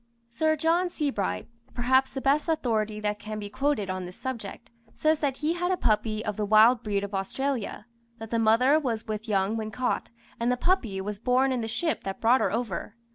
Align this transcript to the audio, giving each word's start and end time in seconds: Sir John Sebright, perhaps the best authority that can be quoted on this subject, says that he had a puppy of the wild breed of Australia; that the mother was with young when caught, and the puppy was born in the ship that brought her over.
Sir 0.31 0.55
John 0.55 0.89
Sebright, 0.89 1.45
perhaps 1.75 2.09
the 2.11 2.21
best 2.21 2.49
authority 2.49 2.99
that 3.01 3.19
can 3.19 3.37
be 3.37 3.51
quoted 3.51 3.87
on 3.87 4.05
this 4.05 4.15
subject, 4.17 4.71
says 4.95 5.19
that 5.19 5.37
he 5.37 5.53
had 5.53 5.69
a 5.69 5.77
puppy 5.77 6.25
of 6.25 6.37
the 6.37 6.43
wild 6.43 6.81
breed 6.81 7.03
of 7.03 7.13
Australia; 7.13 7.85
that 8.17 8.31
the 8.31 8.39
mother 8.39 8.79
was 8.79 9.05
with 9.05 9.27
young 9.27 9.57
when 9.57 9.69
caught, 9.69 10.09
and 10.39 10.51
the 10.51 10.57
puppy 10.57 10.99
was 11.01 11.19
born 11.19 11.51
in 11.51 11.61
the 11.61 11.67
ship 11.67 12.03
that 12.03 12.19
brought 12.19 12.41
her 12.41 12.51
over. 12.51 12.95